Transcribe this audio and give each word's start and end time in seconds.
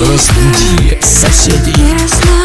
Разбуди 0.00 0.98
соседей. 1.02 2.39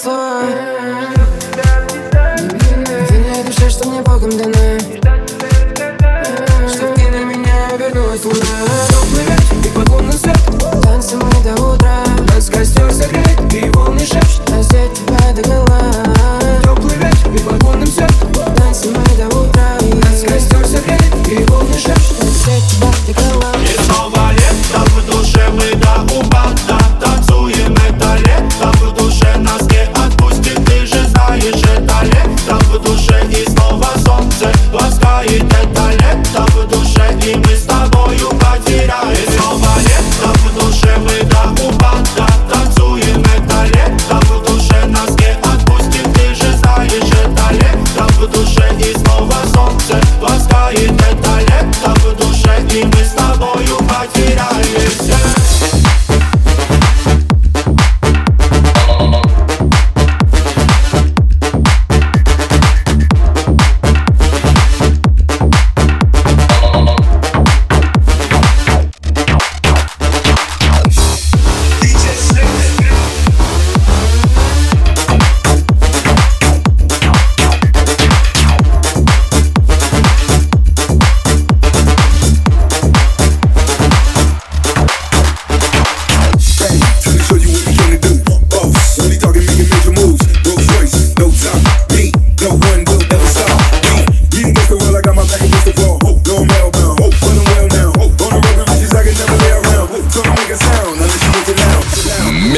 слова 0.00 0.42
Верная 3.10 3.44
душа, 3.44 3.68
что 3.68 3.88
мне 3.88 4.00
Богом 4.00 4.30
дана. 4.30 4.78
Чтоб 6.68 6.94
ты 6.94 7.10
на 7.10 7.24
меня 7.24 7.76
вернулась 7.76 8.24
луна. 8.24 8.40
Все 8.88 8.98
плывет, 9.10 9.66
и 9.66 9.68
поклон 9.68 10.06
на 10.06 10.12
свет 10.12 10.38
Танцы 10.82 11.16
мы 11.16 11.30
до 11.44 11.62
утра. 11.62 12.04
Нас 12.34 12.48
костер 12.48 12.90
согреет, 12.90 13.52
и 13.52 13.66
его 13.66 13.79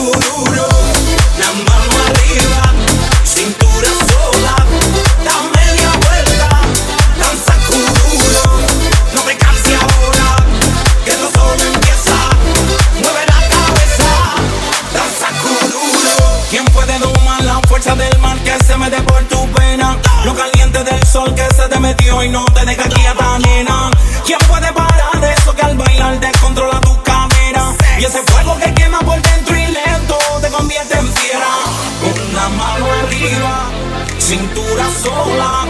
cururo, 0.00 0.68
la 1.38 1.52
mano 1.52 1.94
arriba. 2.06 2.69
sola, 35.02 35.66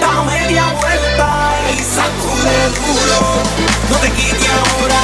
da 0.00 0.22
media 0.24 0.64
vuelta 0.80 1.54
y 1.72 1.78
sacude 1.78 2.64
el 2.66 2.72
culo. 2.72 3.20
No 3.90 3.96
te 3.98 4.10
quites 4.10 4.50
ahora. 4.50 5.01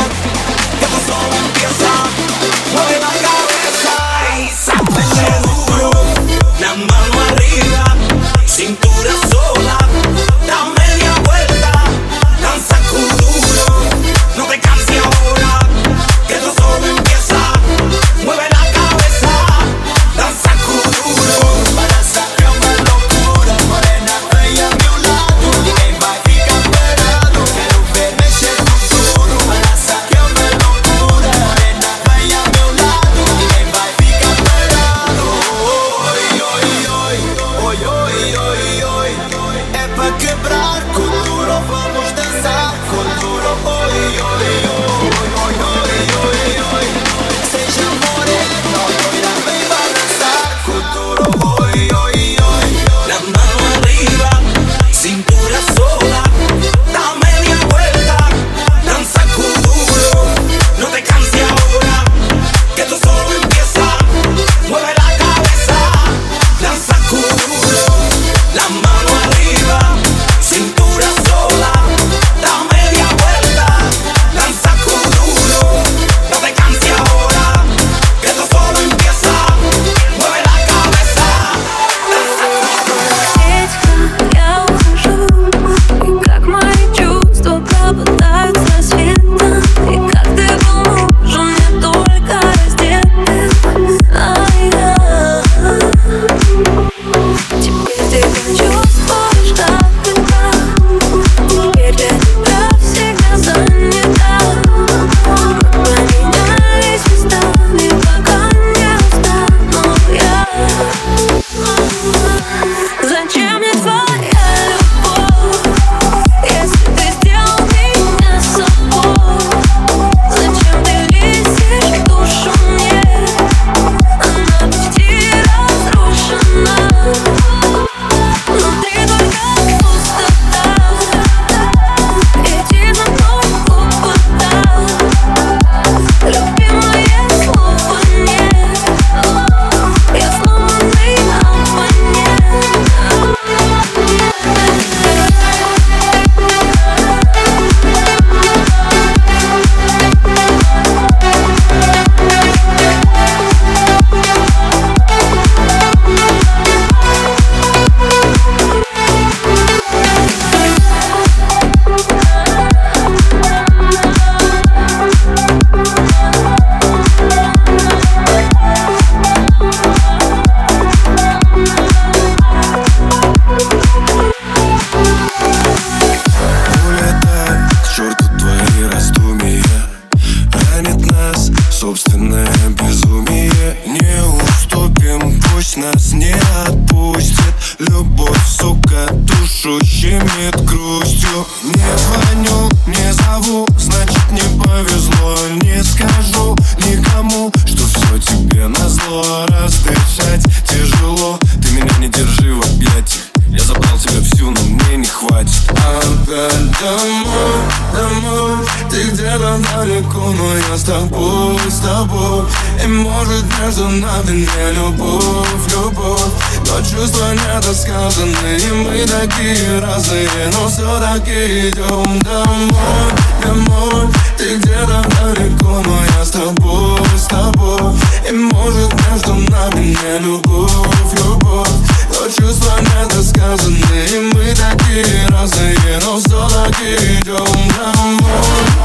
Нами 214.19 214.39
не 214.39 214.73
любовь, 214.73 215.73
любовь? 215.73 216.21
Но 216.67 216.81
чувства 216.83 217.33
недосказанные 217.35 218.73
Мы 218.73 219.07
такие 219.07 219.81
разные, 219.81 220.29
но 220.53 220.69
все-таки 220.69 221.69
идем 221.69 222.23
домой, 222.23 223.13
домой. 223.43 224.09
Ты 224.37 224.57
где-то 224.57 225.05
далеко, 225.21 225.83
но 225.85 225.99
я 226.19 226.25
с 226.25 226.31
тобой, 226.31 227.01
с 227.17 227.27
тобой. 227.27 227.95
И 228.29 228.33
может 228.33 228.93
между 229.11 229.35
нами 229.35 229.97
не 229.97 230.19
любовь, 230.19 231.15
любовь? 231.15 231.69
Но 232.09 232.29
чувства 232.29 232.79
недосказанные 232.81 234.33
Мы 234.35 234.55
такие 234.55 235.27
разные, 235.29 236.01
но 236.05 236.19
все-таки 236.19 236.95
идем 237.21 237.47
домой 237.77 238.79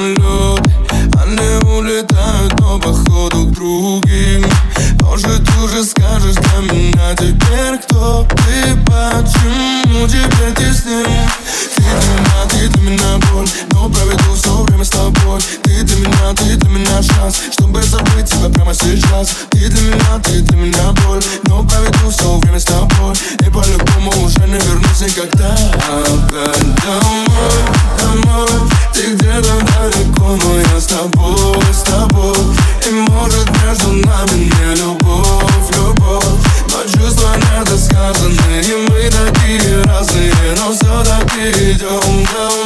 on 0.00 0.14
low 0.14 0.39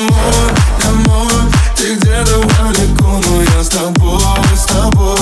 домой, 0.05 0.51
домой 0.83 1.53
Ты 1.77 1.95
где-то 1.95 2.41
далеко, 2.43 3.21
но 3.27 3.43
я 3.43 3.63
с 3.63 3.69
тобой, 3.69 4.21
с 4.57 4.65
тобой 4.65 5.19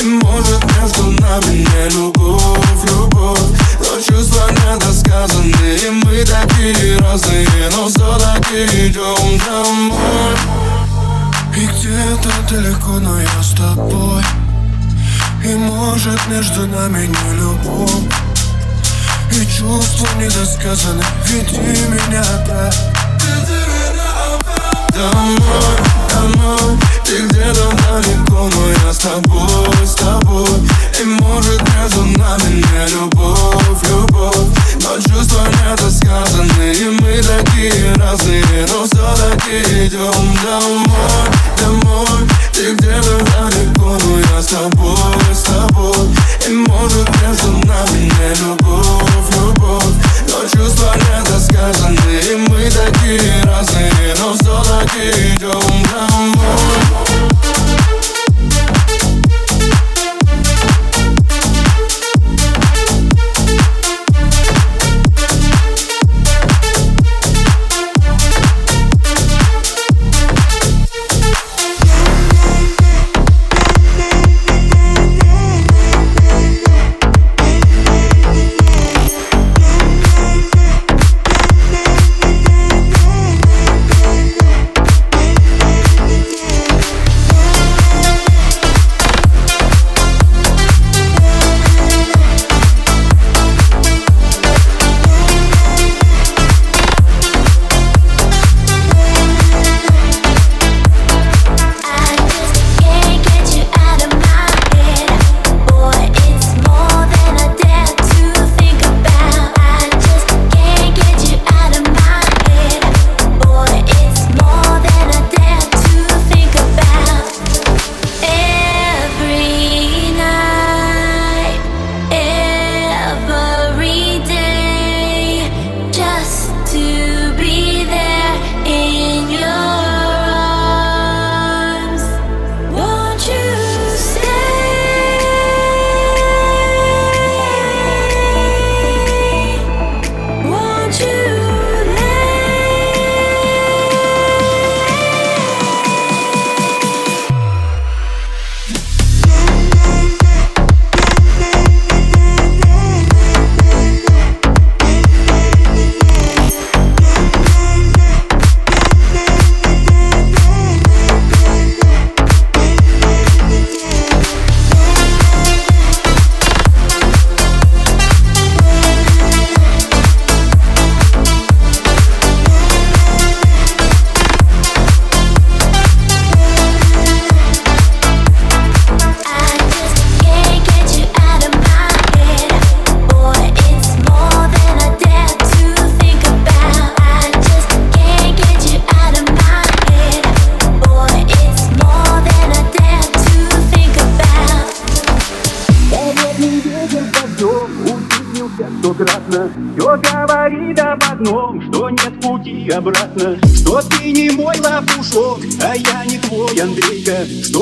И 0.00 0.04
может 0.04 0.64
между 0.80 1.10
нами 1.22 1.66
не 1.66 1.88
любовь, 1.90 2.84
любовь 2.84 3.40
Но 3.80 4.00
чувства 4.00 4.50
недосказанные 4.50 5.90
Мы 5.90 6.24
такие 6.24 6.98
разные, 6.98 7.70
но 7.72 7.88
все-таки 7.88 8.64
идем 8.86 9.38
домой 9.46 10.34
И 11.56 11.66
где-то 11.66 12.30
далеко, 12.50 12.98
но 13.00 13.20
я 13.20 13.42
с 13.42 13.50
тобой. 13.52 14.22
И 15.44 15.54
может 15.54 16.18
между 16.28 16.66
нами 16.66 17.06
не 17.06 17.34
любовь. 17.38 17.90
И 19.32 19.46
чувства 19.46 20.08
недосказаны 20.18 21.04
Веди 21.26 21.58
меня 21.58 22.24
Домой, 24.96 25.36
домой. 26.08 26.78
Ты 27.04 27.26
где-то 27.26 27.70
далеко, 27.70 28.48
но 28.48 28.70
я 28.70 28.92
с 28.94 28.96
тобой, 28.96 29.86
с 29.86 29.94
тобой. 29.94 30.48
И 30.98 31.04
может 31.04 31.60
между 31.76 32.02
нами 32.18 32.64
не 32.64 32.94
любовь, 32.94 33.82
любовь. 33.90 34.48
Но 34.82 34.96
чувства 34.96 35.46
недосказанные 35.48 36.90
Мы 36.92 37.20
такие 37.22 37.92
разные, 37.96 38.66
но 38.72 38.86
все-таки 38.86 39.86
идем 39.86 40.34
домой, 40.42 41.26
домой. 41.60 42.28
Ты 42.54 42.72
где-то 42.74 43.18
далеко, 43.18 43.98
но 44.02 44.18
я 44.18 44.40
с 44.40 44.46
тобой, 44.46 44.85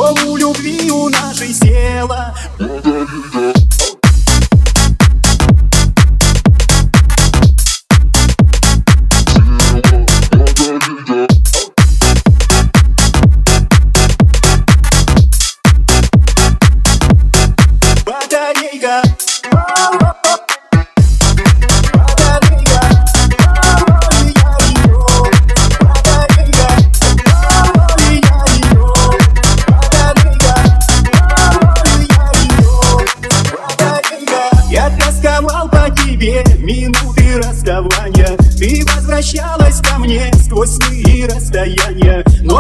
Андрейка 0.05 0.15
Что 0.15 0.27
у 0.27 0.37
любви 0.37 0.91
у 0.91 1.09
нашей 1.09 1.55
села 1.55 2.35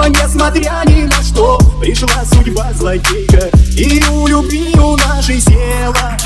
Несмотря 0.08 0.82
ни 0.86 1.04
на 1.04 1.22
что 1.22 1.58
пришла 1.80 2.24
судьба 2.26 2.72
злодейка 2.74 3.50
И 3.76 4.02
у 4.10 4.26
любви 4.26 4.74
у 4.78 4.96
нашей 4.96 5.40
села 5.40 6.16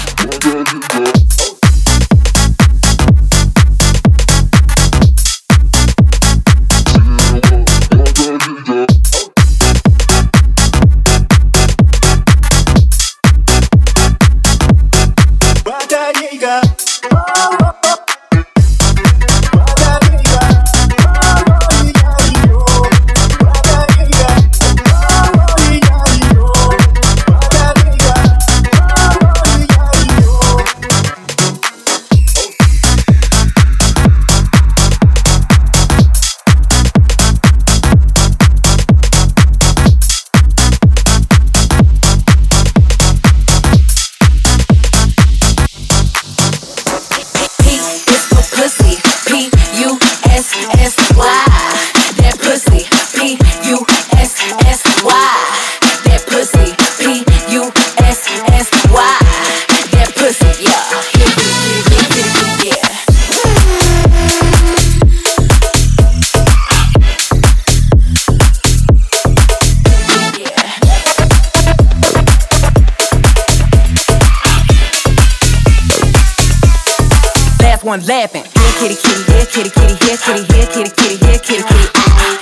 one 77.88 78.04
laughing. 78.04 78.44
Here 78.44 78.72
kitty 78.76 78.96
kitty, 79.00 79.24
here 79.32 79.46
kitty 79.48 79.70
kitty, 79.72 79.96
here 80.04 80.20
kitty, 80.20 80.44
here 80.52 80.68
kitty 80.68 80.92
kitty, 80.92 81.16
here 81.24 81.40
kitty 81.40 81.64
kitty. 81.64 81.88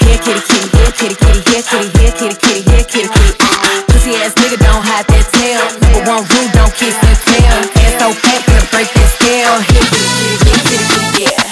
Here 0.02 0.18
kitty 0.18 0.42
kitty, 0.42 0.66
here 0.74 0.90
kitty 0.90 1.14
kitty, 1.14 1.38
here 1.46 1.62
kitty, 1.62 1.86
here 1.94 2.10
kitty 2.18 2.34
kitty, 2.34 2.62
here 2.66 2.82
kitty 2.82 3.06
kitty. 3.14 3.30
Pussy 3.86 4.10
ass 4.18 4.34
nigga 4.42 4.58
don't 4.58 4.82
hide 4.82 5.06
that 5.06 5.22
tail. 5.30 5.62
One 6.02 6.26
don't 6.50 6.74
kiss 6.74 6.98
and 6.98 7.18
tell. 7.30 7.62
Ass 7.78 7.94
so 7.94 8.10
fat 8.10 8.42
gonna 8.42 8.66
break 8.74 8.90
that 8.90 9.08
scale. 9.14 9.54
Here 9.70 9.86
kitty 9.86 10.10
kitty, 10.18 10.50
here 10.50 10.62
kitty 10.66 10.86
kitty, 10.90 11.22
yeah. 11.22 11.42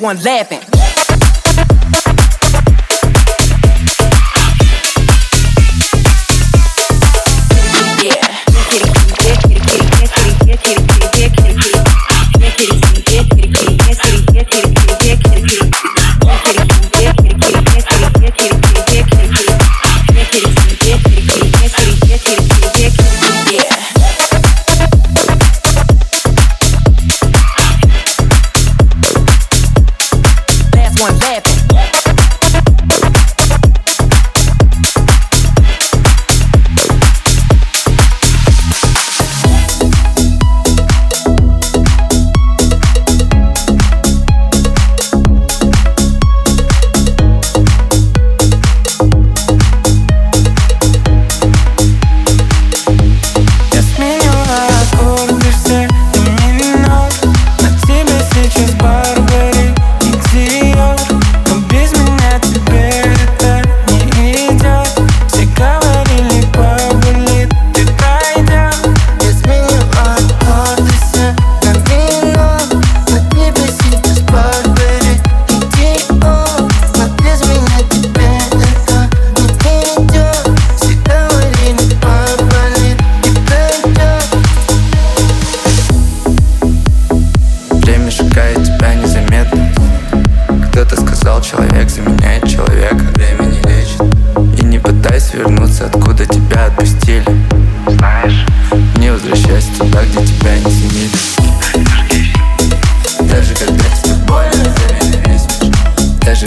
One 0.00 0.18
laughing. 0.24 0.71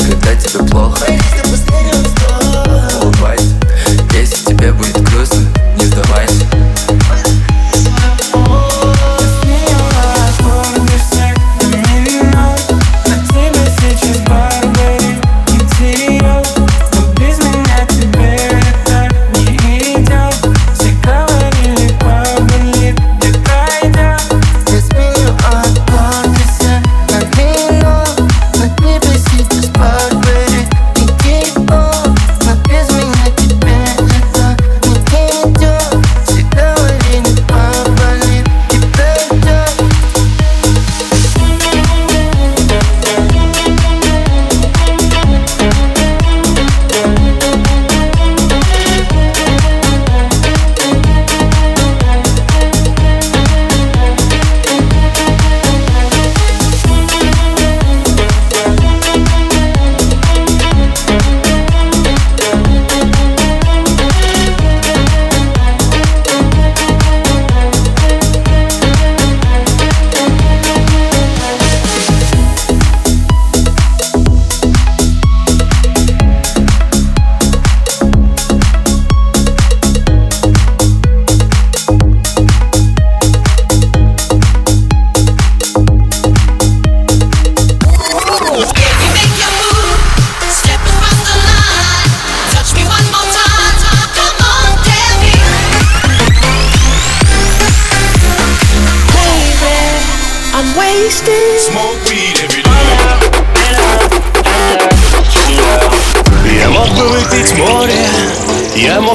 когда 0.05 0.35
тебе 0.35 0.63
плохо 0.67 1.05